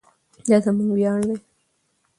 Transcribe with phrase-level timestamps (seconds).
[0.47, 1.37] دا زموږ ویاړ دی.